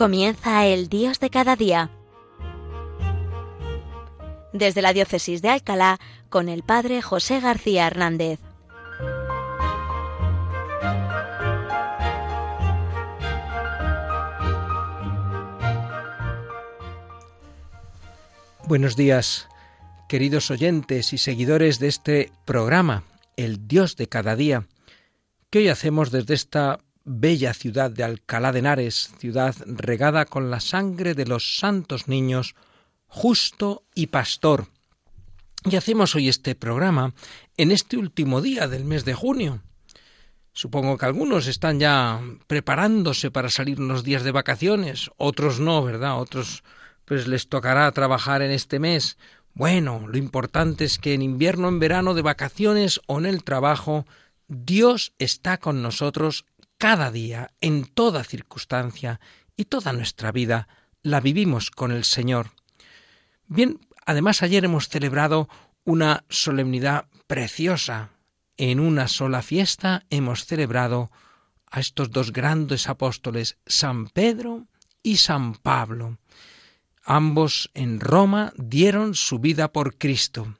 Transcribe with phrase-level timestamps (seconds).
[0.00, 1.90] Comienza el Dios de cada día.
[4.54, 6.00] Desde la Diócesis de Alcalá,
[6.30, 8.40] con el Padre José García Hernández.
[18.66, 19.48] Buenos días,
[20.08, 23.02] queridos oyentes y seguidores de este programa,
[23.36, 24.66] El Dios de cada día,
[25.50, 26.78] que hoy hacemos desde esta
[27.12, 32.54] bella ciudad de Alcalá de Henares, ciudad regada con la sangre de los santos niños,
[33.08, 34.68] justo y pastor.
[35.64, 37.12] Y hacemos hoy este programa
[37.56, 39.60] en este último día del mes de junio.
[40.52, 46.20] Supongo que algunos están ya preparándose para salir unos días de vacaciones, otros no, ¿verdad?
[46.20, 46.62] Otros
[47.06, 49.18] pues les tocará trabajar en este mes.
[49.52, 54.06] Bueno, lo importante es que en invierno, en verano, de vacaciones o en el trabajo,
[54.46, 56.44] Dios está con nosotros
[56.80, 59.20] cada día, en toda circunstancia
[59.54, 60.66] y toda nuestra vida
[61.02, 62.52] la vivimos con el Señor.
[63.46, 65.46] Bien, además ayer hemos celebrado
[65.84, 68.08] una solemnidad preciosa.
[68.56, 71.10] En una sola fiesta hemos celebrado
[71.70, 74.66] a estos dos grandes apóstoles, San Pedro
[75.02, 76.16] y San Pablo.
[77.04, 80.56] Ambos en Roma dieron su vida por Cristo.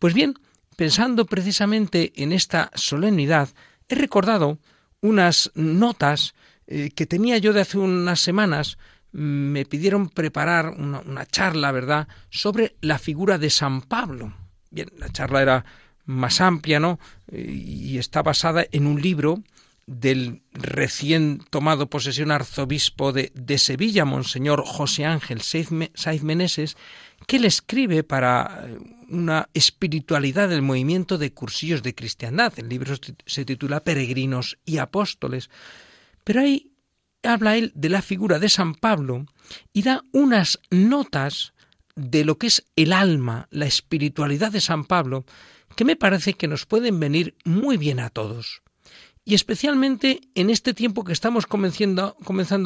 [0.00, 0.36] Pues bien,
[0.76, 3.50] pensando precisamente en esta solemnidad,
[3.88, 4.58] he recordado
[5.04, 6.34] unas notas
[6.66, 8.78] eh, que tenía yo de hace unas semanas.
[9.12, 14.34] Me pidieron preparar una, charla, ¿verdad?, sobre la figura de San Pablo.
[14.70, 15.64] Bien, la charla era
[16.06, 16.98] más amplia, ¿no?
[17.30, 19.42] Y está basada en un libro
[19.86, 26.76] del recién tomado posesión arzobispo de, de Sevilla, Monseñor José Ángel Saiz Meneses,
[27.26, 32.52] que le escribe para eh, una espiritualidad del movimiento de cursillos de cristiandad.
[32.56, 32.94] El libro
[33.26, 35.50] se titula Peregrinos y Apóstoles.
[36.24, 36.70] Pero ahí
[37.22, 39.26] habla él de la figura de San Pablo
[39.72, 41.54] y da unas notas
[41.96, 45.24] de lo que es el alma, la espiritualidad de San Pablo,
[45.76, 48.63] que me parece que nos pueden venir muy bien a todos.
[49.26, 52.14] Y especialmente en este tiempo que estamos comenzando,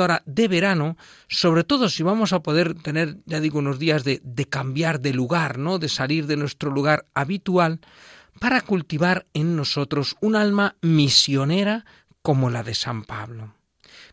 [0.02, 0.96] ahora de verano,
[1.28, 5.12] sobre todo si vamos a poder tener, ya digo, unos días de, de cambiar de
[5.12, 5.78] lugar, ¿no?
[5.78, 7.80] de salir de nuestro lugar habitual,
[8.40, 11.84] para cultivar en nosotros un alma misionera
[12.22, 13.54] como la de San Pablo.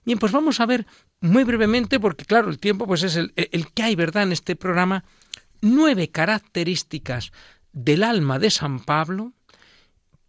[0.03, 0.85] Bien, pues vamos a ver
[1.21, 4.55] muy brevemente, porque claro, el tiempo pues es el, el que hay, ¿verdad?, en este
[4.55, 5.03] programa,
[5.61, 7.31] nueve características
[7.73, 9.33] del alma de San Pablo,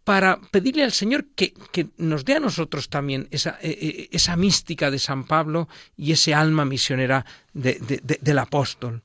[0.07, 1.53] para pedirle al Señor que,
[1.97, 6.33] nos dé a nosotros también esa, e, e, esa, mística de San Pablo y ese
[6.33, 9.01] alma misionera del apóstol.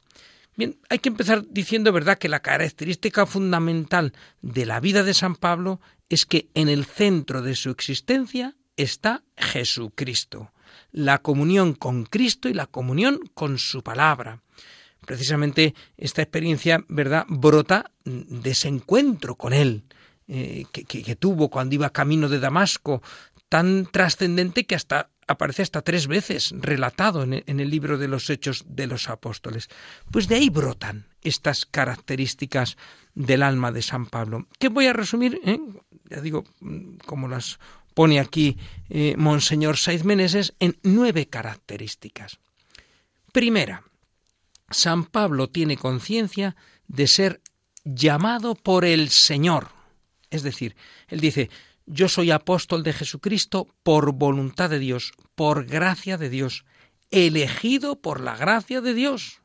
[0.56, 4.12] Bien, hay que empezar diciendo, ¿verdad?, que la característica fundamental
[4.42, 9.24] de la vida de San Pablo es que en el centro de su existencia está
[9.36, 10.52] Jesucristo,
[10.92, 14.40] la comunión con Cristo y la comunión con su palabra.
[15.04, 19.82] Precisamente esta experiencia, ¿verdad?, brota de ese encuentro con Él,
[20.34, 23.02] eh, que, tuvo cuando iba camino de Damasco,
[23.50, 28.64] tan trascendente que hasta aparece hasta tres veces relatado en el, libro de los Hechos
[28.66, 29.68] de los Apóstoles.
[30.10, 32.78] Pues de ahí brotan estas características
[33.14, 35.60] del alma de San Pablo, que voy a resumir, ¿eh?
[36.08, 36.44] ya digo,
[37.04, 37.58] como las
[37.92, 38.56] pone aquí
[38.88, 42.38] eh, Monseñor Saiz Meneses, en nueve características.
[43.32, 43.82] Primera,
[44.70, 46.56] San Pablo tiene conciencia
[46.88, 47.42] de ser
[47.84, 49.81] llamado por el Señor
[50.32, 50.74] es decir,
[51.08, 51.50] él dice,
[51.86, 56.64] yo soy apóstol de Jesucristo por voluntad de Dios, por gracia de Dios,
[57.10, 59.42] elegido por la gracia de Dios.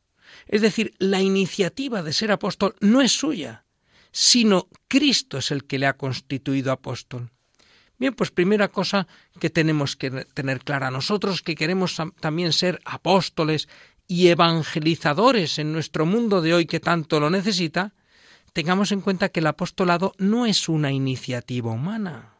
[0.47, 3.65] Es decir, la iniciativa de ser apóstol no es suya,
[4.11, 7.31] sino Cristo es el que le ha constituido apóstol.
[7.99, 9.07] Bien, pues primera cosa
[9.41, 13.67] que tenemos que tener clara nosotros que queremos también ser apóstoles
[14.07, 17.93] y evangelizadores en nuestro mundo de hoy que tanto lo necesita,
[18.57, 22.39] tengamos en cuenta que el apostolado no es una iniciativa humana,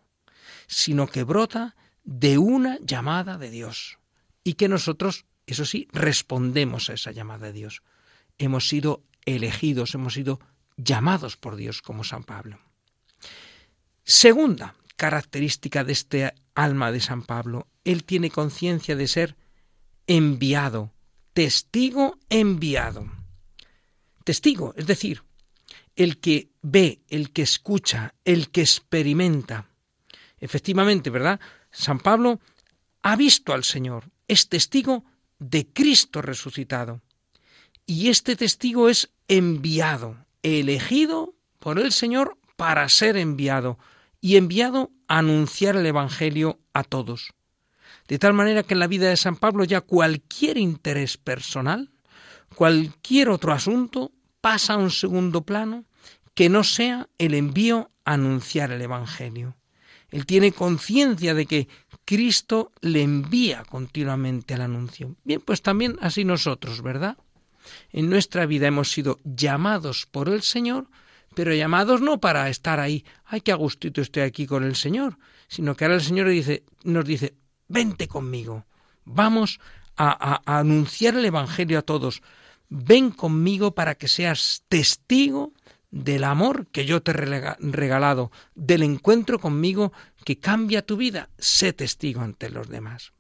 [0.66, 4.00] sino que brota de una llamada de Dios
[4.44, 7.84] y que nosotros, eso sí, respondemos a esa llamada de Dios.
[8.40, 10.40] Hemos sido elegidos, hemos sido
[10.76, 12.58] llamados por Dios como San Pablo.
[14.04, 19.38] Segunda característica de este alma de San Pablo, él tiene conciencia de ser
[20.08, 20.96] enviado,
[21.34, 23.06] testigo enviado.
[24.24, 25.27] Testigo, es decir,
[25.98, 29.68] el que ve, el que escucha, el que experimenta.
[30.40, 31.40] Efectivamente, ¿verdad?
[31.72, 32.40] San Pablo
[33.02, 35.04] ha visto al Señor, es testigo
[35.40, 37.02] de Cristo resucitado.
[37.86, 43.80] Y este testigo es enviado, elegido por el Señor para ser enviado
[44.22, 47.34] y enviado a anunciar el Evangelio a todos.
[48.08, 51.92] De tal manera que en la vida de San Pablo ya cualquier interés personal,
[52.56, 54.12] cualquier otro asunto
[54.48, 55.84] pasa a un segundo plano
[56.34, 59.58] que no sea el envío a anunciar el Evangelio.
[60.10, 61.68] Él tiene conciencia de que
[62.06, 65.18] Cristo le envía continuamente al anuncio.
[65.26, 67.18] Bien, pues también así nosotros, ¿verdad?
[67.92, 70.88] En nuestra vida hemos sido llamados por el Señor,
[71.36, 75.18] pero llamados no para estar ahí, ay, qué agustito estoy aquí con el Señor,
[75.50, 76.28] sino que ahora el Señor
[76.86, 77.36] nos dice,
[77.68, 78.66] vente conmigo,
[79.04, 79.60] vamos
[79.98, 82.22] a, a anunciar el Evangelio a todos,
[82.70, 85.54] ven conmigo para que seas testigo
[85.92, 89.94] del amor que yo te he regalado, del encuentro conmigo
[90.26, 93.14] que cambia tu vida, sé testigo ante los demás.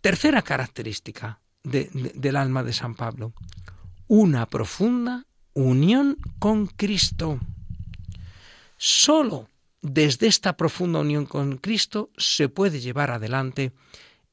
[0.00, 3.32] Tercera característica del alma de San Pablo,
[4.06, 7.38] una profunda unión con Cristo.
[8.76, 9.48] Solo
[9.82, 13.72] desde esta profunda unión con Cristo se puede llevar adelante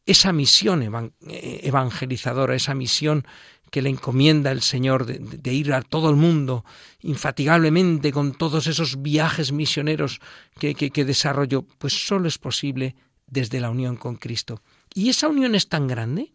[0.06, 3.26] esa misión eh, evangelizadora, esa misión
[3.72, 6.64] que le encomienda el Señor de, ir a todo el mundo
[7.02, 10.20] infatigablemente con todos esos viajes misioneros
[10.60, 12.96] que, que, que desarrolló, pues solo es posible
[13.28, 14.62] desde la unión con Cristo.
[14.94, 16.34] Y esa unión es tan grande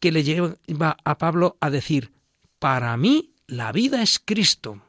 [0.00, 2.12] que le lleva a Pablo a decir,
[2.58, 4.82] para mí la vida es Cristo.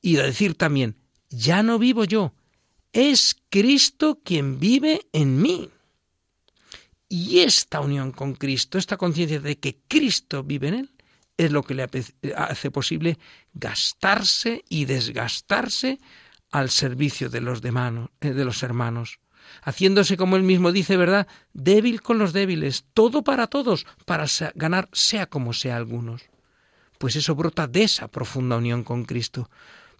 [0.00, 0.96] Y a decir también,
[1.30, 2.34] ya no vivo yo,
[2.92, 5.70] es Cristo quien vive en mí.
[7.08, 10.90] Y esta unión con Cristo, esta conciencia de que Cristo vive en él,
[11.36, 11.88] es lo que le
[12.36, 13.18] hace posible
[13.52, 15.98] gastarse y desgastarse
[16.50, 19.18] al servicio de los, eh, de los hermanos,
[19.62, 24.88] haciéndose, como él mismo dice, ¿verdad?, débil con los débiles, todo para todos, para ganar
[24.92, 26.22] sea como sea algunos.
[26.98, 29.50] Pues eso brota de esa profunda unión con Cristo.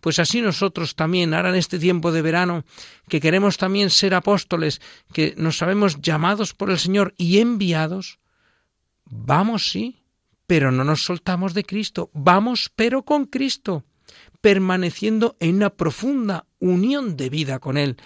[0.05, 2.67] Pues así nosotros también, ahora en este tiempo de verano,
[3.09, 4.83] que queremos también ser apóstoles,
[5.15, 8.19] que nos sabemos llamados por el Señor y enviados,
[9.07, 10.05] vamos sí,
[10.47, 13.85] pero no nos soltamos de Cristo, vamos pero con Cristo,
[14.43, 17.97] permaneciendo en una profunda unión de vida con Él,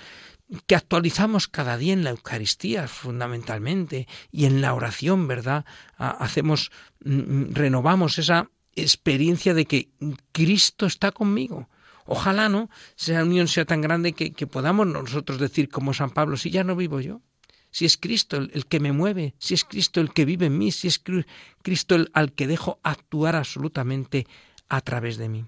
[0.69, 5.65] que actualizamos cada día en la Eucaristía fundamentalmente y en la oración, ¿verdad?
[5.97, 6.71] Hacemos,
[7.05, 9.89] mm, mm, renovamos esa experiencia de que
[10.31, 11.69] Cristo está conmigo,
[12.11, 16.51] Ojalá no, esa unión sea tan grande que, podamos nosotros decir como San Pablo, si
[16.51, 17.21] ya no vivo yo,
[17.71, 20.73] si es Cristo el, que me mueve, si es Cristo el que vive en mí,
[20.73, 21.03] si es
[21.63, 24.27] Cristo el al que dejo actuar absolutamente
[24.71, 25.45] a través de mí.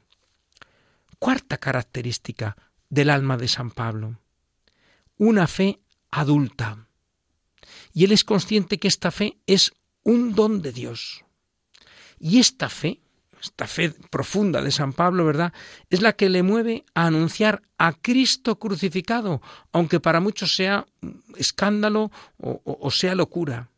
[1.18, 2.58] Cuarta característica
[2.90, 4.18] del alma de San Pablo,
[5.16, 5.80] una fe
[6.10, 6.88] adulta.
[7.94, 9.72] Y él es consciente que esta fe es
[10.02, 11.24] un don de Dios.
[12.18, 13.00] Y esta fe
[13.42, 15.52] esta fe profunda de San Pablo, ¿verdad?
[15.88, 19.40] Es la que le mueve a anunciar a Cristo crucificado,
[19.72, 20.87] aunque para muchos sea
[21.37, 23.69] escándalo o, sea locura.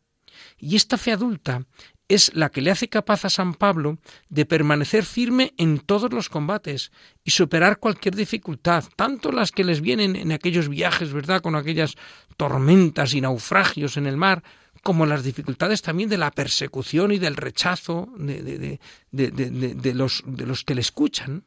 [0.57, 1.65] Y esta fe adulta
[2.09, 3.97] es la que le hace capaz a San Pablo
[4.29, 6.91] de permanecer firme en todos los combates
[7.23, 11.95] y superar cualquier dificultad, tanto las que les vienen en aquellos viajes, ¿verdad?, con aquellas
[12.35, 14.43] tormentas y naufragios en el mar,
[14.81, 18.79] como las dificultades también de la persecución y del rechazo de,
[19.93, 21.43] los, de los que le escuchan.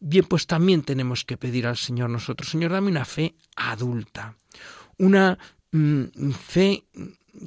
[0.00, 4.36] Bien, pues también tenemos que pedir al Señor nosotros, Señor, dame una fe adulta,
[4.98, 5.38] una
[5.72, 6.84] mm, fe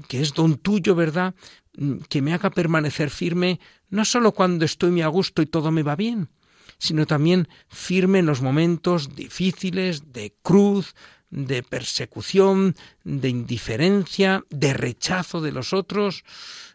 [0.08, 1.36] que es don tuyo, ¿verdad?
[1.78, 3.60] Mm, que me haga permanecer firme,
[3.90, 6.30] no solo cuando estoy muy a gusto y todo me va bien,
[6.78, 10.96] sino también firme en los momentos difíciles, de cruz,
[11.30, 16.24] de persecución, de indiferencia, de rechazo de los otros,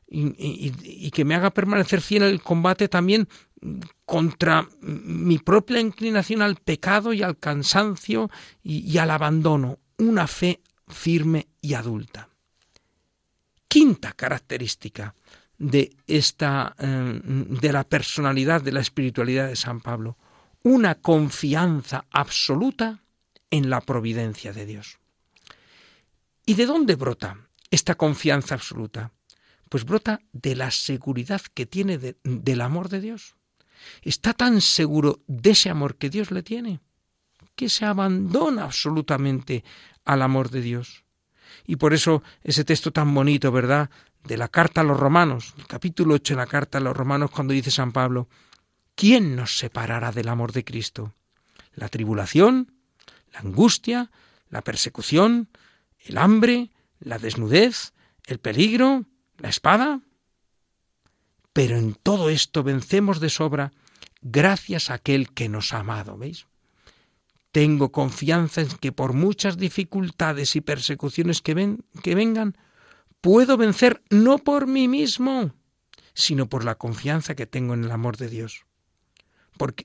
[0.07, 3.29] y, que me haga permanecer fiel el combate también
[4.05, 8.31] contra mi propia inclinación al pecado y al cansancio
[8.63, 12.29] y, al abandono, una fe firme y adulta.
[13.67, 15.15] Quinta característica
[15.59, 20.17] de esta eh, de la personalidad de la espiritualidad de San Pablo,
[20.63, 23.04] una confianza absoluta
[23.55, 24.99] en la providencia de Dios.
[26.45, 27.39] ¿Y de dónde brota
[27.71, 29.13] esta confianza absoluta?
[29.69, 33.37] Pues brota de la seguridad que tiene del amor de Dios.
[34.03, 36.81] Está tan seguro de ese amor que Dios le tiene,
[37.55, 39.63] que se abandona absolutamente
[40.05, 41.05] al amor de Dios.
[41.65, 43.89] Y por eso ese texto tan bonito, ¿verdad?
[44.25, 47.55] De la carta a los romanos, capítulo 8 de la carta a los romanos, cuando
[47.55, 48.29] dice San Pablo,
[48.97, 51.15] ¿quién nos separará del amor de Cristo?
[51.77, 52.74] ¿La tribulación?
[53.35, 54.11] La angustia,
[54.49, 55.49] la persecución,
[56.01, 57.93] el hambre, la desnudez,
[58.27, 59.05] el peligro,
[59.39, 60.01] la espada.
[61.53, 63.73] Pero en todo esto vencemos de sobra
[64.23, 66.47] gracias a aquel que nos ha amado, ¿veis?
[67.53, 72.57] Tengo confianza en que por muchas dificultades y persecuciones que, que vengan,
[73.21, 75.55] puedo vencer no por mí mismo,
[76.15, 78.65] sino por la confianza que tengo en el amor de Dios.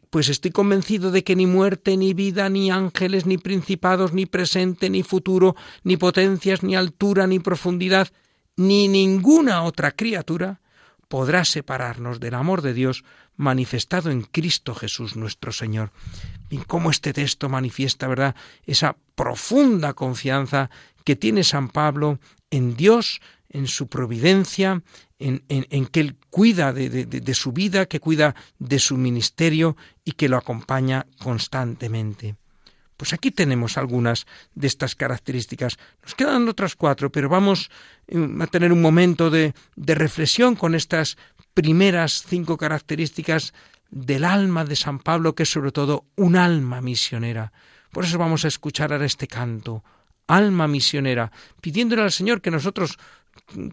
[0.10, 4.90] Pues estoy convencido de que ni muerte, ni vida, ni ángeles, ni principados, ni presente,
[4.90, 8.08] ni futuro, ni potencias, ni altura, ni profundidad,
[8.56, 10.60] ni ninguna otra criatura
[11.08, 13.04] podrá separarnos del amor de Dios
[13.36, 15.92] manifestado en Cristo Jesús nuestro Señor.
[16.50, 18.36] Y cómo este texto manifiesta, ¿verdad?,
[18.66, 20.70] esa profunda confianza
[21.04, 22.20] que tiene San Pablo
[22.52, 24.82] en Dios, en su providencia,
[25.18, 29.75] en, en, que Él cuida de, de, su vida, que cuida de su ministerio
[30.06, 32.36] y que lo acompaña constantemente.
[32.96, 35.77] Pues aquí tenemos algunas de estas características.
[36.03, 37.72] Nos quedan otras cuatro, pero vamos
[38.08, 41.18] eh, a tener un momento de, de reflexión con estas
[41.53, 43.53] primeras cinco características
[43.89, 47.51] del alma de San Pablo, que es sobre todo un alma misionera.
[47.91, 49.84] Por eso vamos a escuchar ahora este canto,
[50.27, 52.98] alma misionera, pidiéndole al Señor que nosotros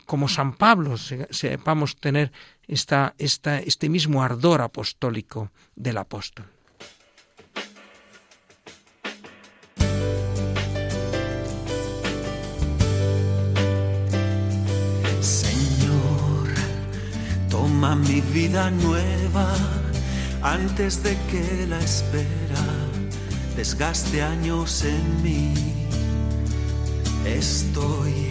[0.04, 2.32] como San Pablo sepamos tener
[2.66, 6.46] esta, esta, este mismo ardor apostólico del apóstol.
[15.20, 16.48] Señor,
[17.50, 19.54] toma mi vida nueva
[20.42, 22.64] antes de que la espera
[23.56, 25.54] desgaste años en mí.
[27.24, 28.30] Estoy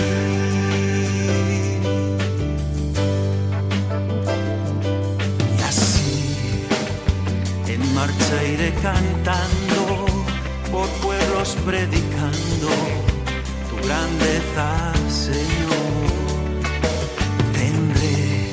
[8.69, 10.05] Cantando
[10.71, 12.69] por pueblos predicando
[13.69, 16.61] tu grandeza, Señor.
[17.53, 18.51] Tendré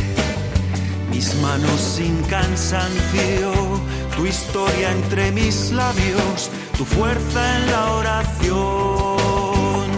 [1.11, 3.53] mis manos sin cansancio,
[4.17, 9.89] tu historia entre mis labios, tu fuerza en la oración.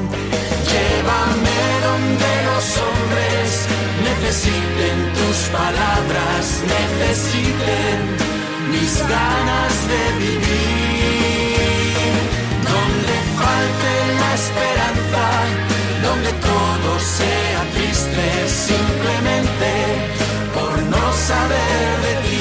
[0.70, 3.48] Llévame donde los hombres
[4.08, 8.39] necesiten tus palabras, necesiten
[8.70, 11.58] mis ganas de vivir,
[12.70, 15.24] donde falte la esperanza,
[16.06, 18.26] donde todo sea triste
[18.68, 19.70] simplemente
[20.54, 22.39] por no saber de ti.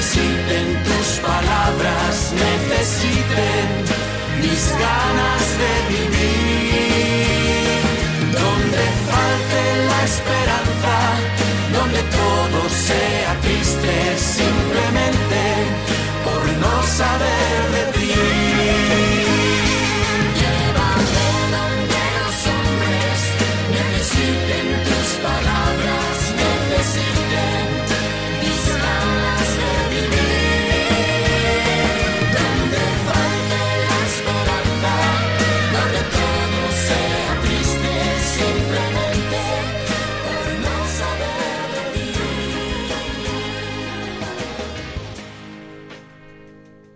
[0.00, 0.39] Necesiten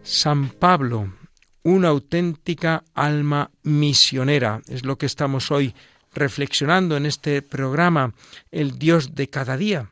[0.05, 1.15] San Pablo,
[1.63, 5.75] una auténtica alma misionera, es lo que estamos hoy
[6.13, 8.13] reflexionando en este programa,
[8.51, 9.91] el Dios de cada día.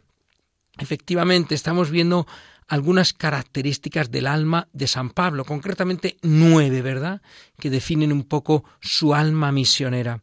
[0.77, 2.27] Efectivamente, estamos viendo
[2.69, 7.23] algunas características del alma de San Pablo, concretamente nueve, ¿verdad?,
[7.59, 10.21] que definen un poco su alma misionera.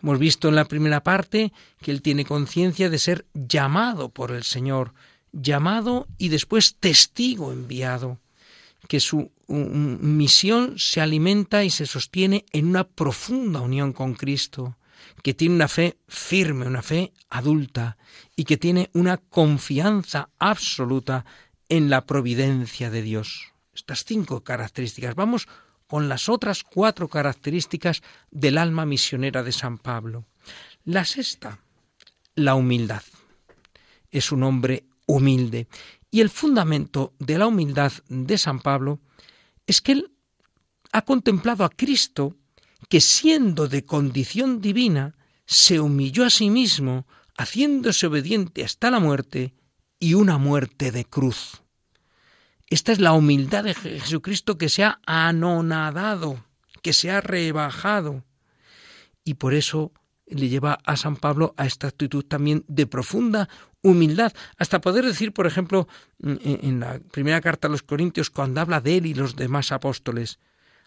[0.00, 4.44] Hemos visto en la primera parte que él tiene conciencia de ser llamado por el
[4.44, 4.94] Señor,
[5.32, 8.20] llamado y después testigo enviado,
[8.88, 14.76] que su misión se alimenta y se sostiene en una profunda unión con Cristo,
[15.22, 17.96] que tiene una fe firme, una fe adulta
[18.34, 21.24] y que tiene una confianza absoluta
[21.68, 23.52] en la providencia de Dios.
[23.74, 25.14] Estas cinco características.
[25.14, 25.48] Vamos
[25.86, 30.24] con las otras cuatro características del alma misionera de San Pablo.
[30.84, 31.60] La sexta,
[32.34, 33.02] la humildad.
[34.10, 35.68] Es un hombre humilde.
[36.12, 39.00] Y el fundamento de la humildad de San Pablo
[39.66, 40.12] es que él
[40.92, 42.36] ha contemplado a Cristo
[42.90, 45.16] que siendo de condición divina,
[45.46, 47.06] se humilló a sí mismo,
[47.38, 49.54] haciéndose obediente hasta la muerte
[49.98, 51.62] y una muerte de cruz.
[52.68, 56.44] Esta es la humildad de Jesucristo que se ha anonadado,
[56.82, 58.22] que se ha rebajado.
[59.24, 59.92] Y por eso
[60.26, 63.48] le lleva a San Pablo a esta actitud también de profunda
[63.82, 65.88] humildad, hasta poder decir, por ejemplo,
[66.20, 70.38] en la primera carta a los Corintios, cuando habla de él y los demás apóstoles,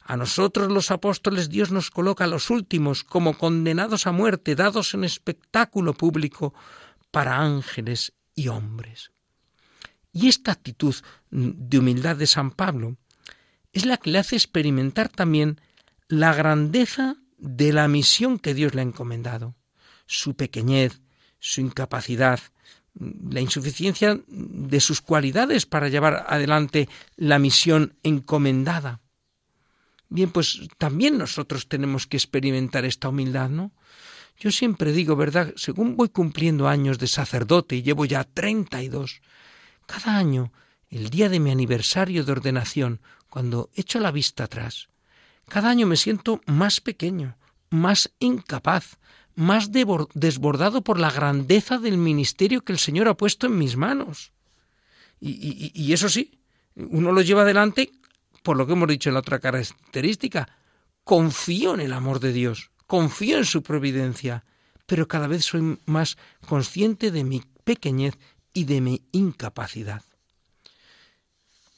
[0.01, 5.03] a nosotros los apóstoles Dios nos coloca los últimos como condenados a muerte, dados en
[5.03, 6.53] espectáculo público
[7.11, 9.11] para ángeles y hombres.
[10.13, 10.95] Y esta actitud
[11.31, 12.97] de humildad de San Pablo
[13.73, 15.59] es la que le hace experimentar también
[16.07, 19.55] la grandeza de la misión que Dios le ha encomendado,
[20.05, 21.01] su pequeñez,
[21.39, 22.39] su incapacidad,
[22.99, 29.01] la insuficiencia de sus cualidades para llevar adelante la misión encomendada.
[30.09, 33.71] Bien, pues también nosotros tenemos que experimentar esta humildad, ¿no?
[34.37, 35.53] Yo siempre digo, ¿verdad?
[35.55, 39.21] Según voy cumpliendo años de sacerdote y llevo ya treinta y dos,
[39.85, 40.51] cada año,
[40.89, 44.89] el día de mi aniversario de ordenación, cuando echo la vista atrás,
[45.47, 47.37] cada año me siento más pequeño,
[47.69, 48.97] más incapaz,
[49.35, 54.31] más desbordado por la grandeza del ministerio que el Señor ha puesto en mis manos.
[55.19, 56.39] Y, y, eso sí,
[56.75, 57.91] uno lo lleva adelante
[58.43, 60.47] por lo que hemos dicho en la otra característica,
[61.03, 64.43] confío en el amor de Dios, confío en su providencia,
[64.85, 66.17] pero cada vez soy más
[66.47, 68.17] consciente de mi pequeñez
[68.53, 70.03] y de mi incapacidad.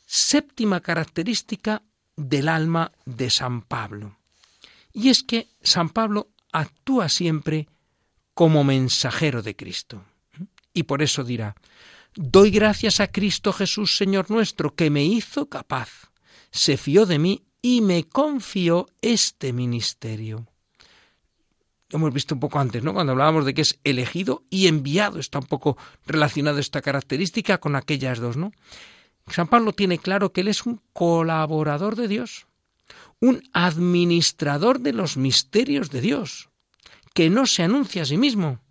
[0.06, 1.84] Séptima característica
[2.18, 4.18] del alma de San Pablo.
[4.92, 7.68] Y es que San Pablo actúa siempre
[8.34, 10.04] como mensajero de Cristo.
[10.74, 11.56] Y por eso dirá,
[12.16, 16.08] doy gracias a Cristo Jesús, Señor nuestro, que me hizo capaz
[16.52, 20.48] se fió de mí y me confió este ministerio.
[21.90, 22.94] hemos visto un poco antes, ¿no?
[22.94, 27.76] Cuando hablábamos de que es elegido y enviado, está un poco relacionado esta característica con
[27.76, 28.52] aquellas dos, ¿no?
[29.28, 32.48] San Pablo tiene claro que él es un colaborador de Dios,
[33.20, 36.50] un administrador de los misterios de Dios,
[37.14, 38.62] que no se anuncia a sí mismo,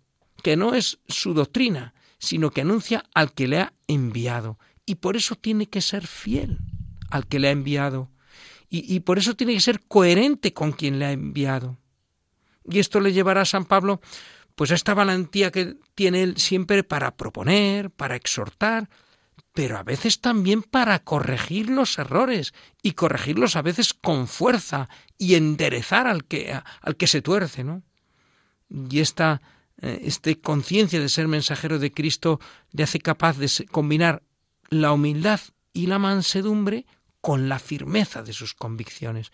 [0.43, 5.17] que no es su doctrina, sino que anuncia al que le ha enviado, y por
[5.17, 6.59] eso tiene que ser fiel
[7.09, 8.09] al que le ha enviado.
[8.69, 11.77] Y, por eso tiene que ser coherente con quien le ha enviado.
[12.69, 14.01] Y esto le llevará a San Pablo
[14.55, 18.89] pues a esta valentía que tiene él siempre para proponer, para exhortar,
[19.57, 25.33] pero a veces también para corregir los errores y corregirlos a veces con fuerza y
[25.33, 27.81] enderezar al que, al que se tuerce, ¿no?
[28.69, 29.41] Y esta
[29.81, 32.39] eh, este conciencia de ser mensajero de Cristo
[32.71, 34.21] le hace capaz de combinar
[34.69, 35.39] la humildad
[35.73, 36.85] y la mansedumbre
[37.19, 39.31] con la firmeza de sus convicciones.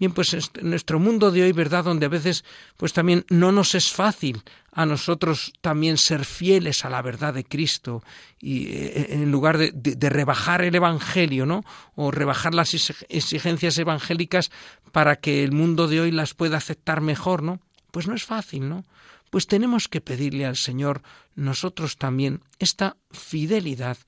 [0.00, 1.84] Bien, pues en nuestro mundo de hoy, ¿verdad?
[1.84, 2.42] Donde a veces,
[2.78, 7.44] pues también no nos es fácil a nosotros también ser fieles a la verdad de
[7.44, 8.02] Cristo
[8.40, 11.64] y eh, en lugar de, de rebajar el Evangelio, ¿no?
[11.96, 12.72] O rebajar las
[13.10, 14.50] exigencias evangélicas
[14.90, 17.60] para que el mundo de hoy las pueda aceptar mejor, ¿no?
[17.90, 18.86] Pues no es fácil, ¿no?
[19.28, 21.02] Pues tenemos que pedirle al Señor
[21.34, 23.98] nosotros también esta fidelidad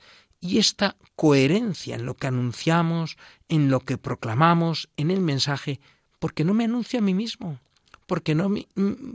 [0.42, 3.16] y esta coherencia en lo que anunciamos,
[3.48, 5.80] en lo que proclamamos, en el mensaje,
[6.18, 7.60] porque no me anuncio a mí mismo,
[8.06, 8.52] porque no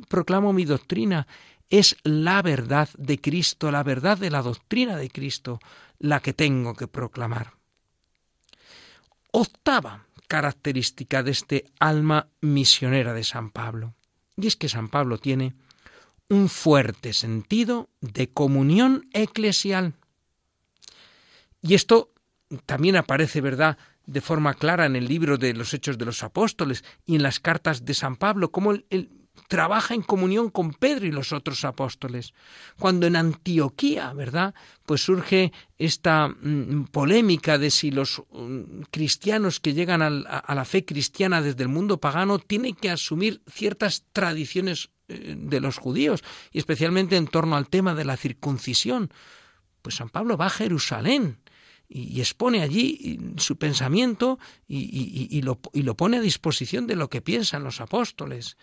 [0.08, 1.28] proclamo mi doctrina,
[1.70, 5.60] es la verdad de Cristo, la verdad de la doctrina de Cristo,
[6.00, 7.54] la que tengo que proclamar.
[9.32, 13.96] Octava característica de este alma misionera de San Pablo,
[14.38, 15.56] y es que San Pablo tiene
[16.30, 19.94] un fuerte sentido de comunión eclesial.
[21.67, 22.13] Y esto
[22.65, 26.86] también aparece, ¿verdad?, de forma clara en el libro de los Hechos de los Apóstoles
[27.06, 29.10] y en las cartas de San Pablo, cómo él,
[29.49, 32.34] trabaja en comunión con Pedro y los otros apóstoles.
[32.80, 34.56] Cuando en Antioquía, ¿verdad?
[34.86, 40.86] Pues surge esta mm, polémica de si los mm, cristianos que llegan a la fe
[40.86, 46.60] cristiana desde el mundo pagano tienen que asumir ciertas tradiciones eh, de los judíos, y
[46.60, 49.12] especialmente en torno al tema de la circuncisión.
[49.82, 51.39] Pues San Pablo va a Jerusalén
[51.89, 57.21] y, expone allí su pensamiento y, lo, y, lo, pone a disposición de lo que
[57.21, 58.58] piensan los apóstoles.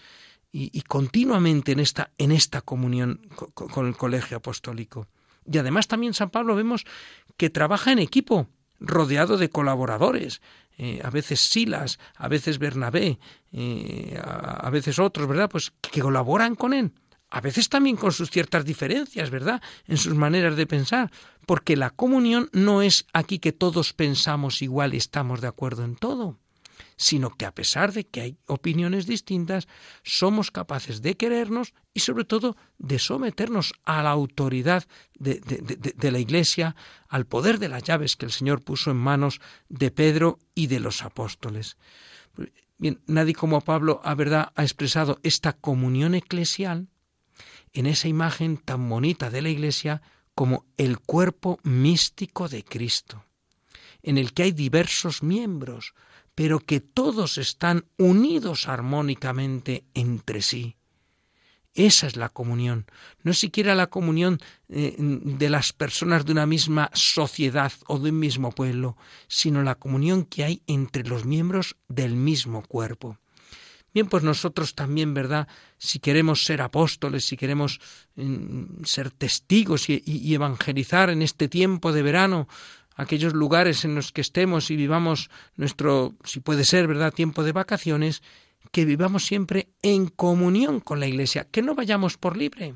[0.53, 5.09] Y, continuamente en esta, en esta comunión con, el colegio apostólico.
[5.51, 6.85] Y además también San Pablo vemos
[7.37, 10.41] que trabaja en equipo, rodeado de colaboradores,
[10.77, 13.19] eh, a veces Silas, a veces Bernabé,
[13.53, 15.49] eh, a, veces otros, ¿verdad?
[15.51, 16.93] Pues que colaboran con él.
[17.35, 19.61] A veces también con sus ciertas diferencias, ¿verdad?
[19.89, 21.11] En sus maneras de pensar.
[21.47, 25.97] Porque la comunión no es aquí que todos pensamos igual y estamos de acuerdo en
[25.97, 26.39] todo
[26.97, 29.67] sino que a pesar de que hay opiniones distintas,
[30.05, 34.85] somos capaces de querernos y sobre todo de someternos a la autoridad
[35.19, 36.77] de, la Iglesia,
[37.09, 40.79] al poder de las llaves que el Señor puso en manos de Pedro y de
[40.79, 41.79] los apóstoles.
[42.79, 46.89] Bien, nadie como Pablo a verdad ha expresado esta comunión eclesial
[47.75, 50.01] en esa imagen tan bonita de la Iglesia
[50.35, 53.25] como el cuerpo místico de Cristo,
[54.03, 55.95] en el que hay diversos miembros,
[56.35, 60.77] pero que todos están unidos armónicamente entre sí.
[61.75, 62.87] Esa es la comunión,
[63.25, 68.21] no siquiera la comunión eh, de las personas de una misma sociedad o de un
[68.21, 73.19] mismo pueblo, sino la comunión que hay entre los miembros del mismo cuerpo.
[73.95, 75.47] Bien, pues nosotros también, ¿verdad?
[75.79, 77.81] Si queremos ser apóstoles, si queremos
[78.17, 82.49] mm, ser testigos y evangelizar en este tiempo de verano,
[82.97, 87.53] aquellos lugares en los que estemos y vivamos nuestro, si puede ser, ¿verdad?, tiempo de
[87.53, 88.23] vacaciones,
[88.73, 92.75] que vivamos siempre en comunión con la Iglesia, que no vayamos por libre,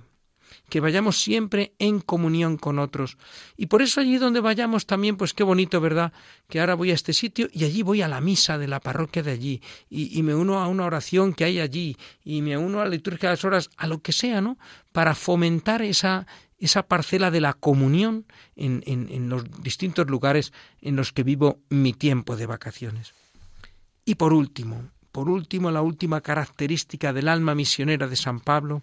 [0.69, 3.17] que vayamos siempre en comunión con otros.
[3.57, 6.13] Y por eso allí donde vayamos también, pues qué bonito, ¿verdad?
[6.49, 9.23] Que ahora voy a este sitio y allí voy a la misa de la parroquia
[9.23, 12.85] de allí y, me uno a una oración que hay allí y me uno a
[12.85, 14.59] la liturgia de las horas, a lo que sea, ¿no?
[14.93, 16.27] Para fomentar esa,
[16.59, 21.93] esa parcela de la comunión en, en, los distintos lugares en los que vivo mi
[21.93, 23.15] tiempo de vacaciones.
[24.05, 28.83] Y por último, por último, la última característica del alma misionera de San Pablo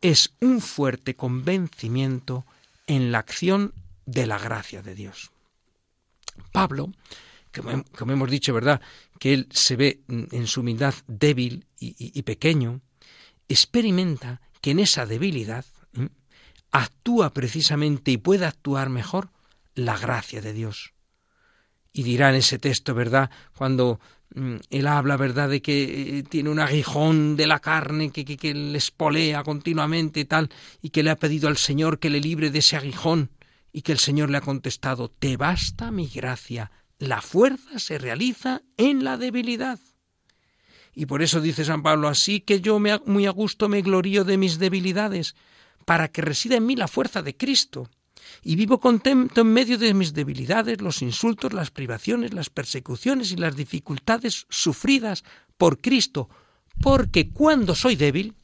[0.00, 2.44] es un fuerte convencimiento
[2.86, 3.72] en la acción
[4.04, 5.30] de la gracia de Dios.
[6.52, 6.92] Pablo,
[7.96, 8.80] como hemos dicho, ¿verdad?,
[9.18, 12.80] que él se ve en su humildad débil y pequeño,
[13.48, 15.64] experimenta que en esa debilidad
[16.70, 19.30] actúa precisamente y puede actuar mejor
[19.74, 20.92] la gracia de Dios.
[21.92, 23.30] Y dirá en ese texto, ¿verdad?
[23.56, 24.00] Cuando
[24.34, 29.42] él habla, ¿verdad?, de que eh, tiene un aguijón de la carne que, le espolea
[29.42, 30.50] continuamente y tal,
[30.82, 33.30] y que le ha pedido al Señor que le libre de ese aguijón,
[33.72, 38.62] y que el Señor le ha contestado, Te basta mi gracia, la fuerza se realiza
[38.76, 39.78] en la debilidad.
[40.94, 44.38] Y por eso dice San Pablo, así que yo muy a gusto me glorío de
[44.38, 45.34] mis debilidades,
[45.84, 47.88] para que resida en mí la fuerza de Cristo.
[48.42, 53.36] Y vivo contento en medio de mis debilidades, los insultos, las privaciones, las persecuciones y
[53.36, 55.24] las dificultades sufridas
[55.56, 56.28] por Cristo,
[56.80, 58.34] porque cuando soy débil,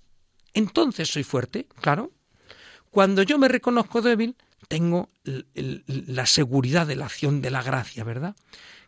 [0.55, 2.12] entonces soy fuerte, claro.
[2.90, 4.37] Cuando yo me reconozco débil,
[4.68, 5.11] tengo
[5.55, 8.37] la seguridad de la acción de la gracia, ¿verdad?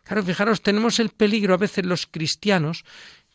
[0.03, 2.85] Claro, fijaros, tenemos el peligro a veces los cristianos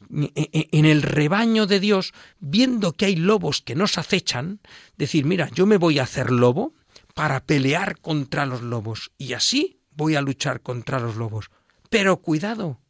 [0.08, 4.60] en el rebaño de Dios, viendo que hay lobos que nos acechan,
[4.96, 6.74] decir, mira, yo me voy a hacer lobo
[7.14, 11.50] para pelear contra los lobos y así voy a luchar contra los lobos.
[11.88, 12.80] Pero cuidado,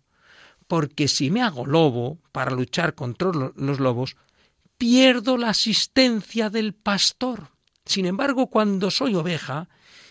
[0.66, 4.16] porque si me hago lobo para luchar contra los lobos,
[4.78, 7.48] pierdo la asistencia del pastor.
[7.84, 9.68] Sin embargo, cuando soy oveja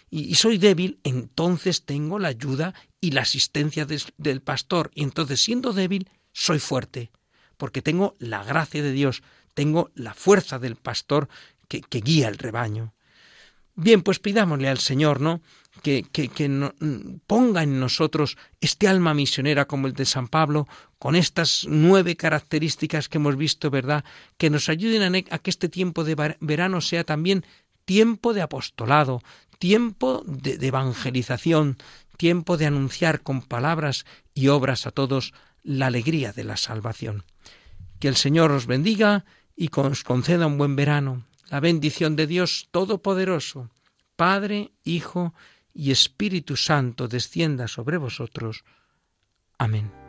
[0.09, 4.91] y soy débil, entonces tengo la ayuda y la asistencia del pastor.
[4.93, 7.11] Y entonces, siendo débil, soy fuerte,
[7.57, 11.29] porque tengo la gracia de Dios, tengo la fuerza del pastor
[11.67, 12.93] que, guía el rebaño.
[13.81, 15.39] Bien, pues pidámosle al Señor, ¿no?
[15.81, 16.27] Que, que,
[17.27, 23.07] ponga en nosotros este alma misionera como el de San Pablo, con estas nueve características
[23.07, 24.03] que hemos visto, ¿verdad?
[24.37, 27.45] Que nos ayuden a, que este tiempo de verano sea también
[27.85, 29.21] tiempo de apostolado,
[29.59, 31.77] tiempo de evangelización,
[32.17, 37.23] tiempo de anunciar con palabras y obras a todos la alegría de la salvación.
[37.99, 39.23] Que el Señor os bendiga
[39.55, 41.28] y os conceda un buen verano.
[41.49, 43.69] La bendición de Dios Todopoderoso,
[44.15, 45.33] Padre, Hijo
[45.73, 48.63] y Espíritu Santo descienda sobre vosotros.
[49.57, 50.08] Amén.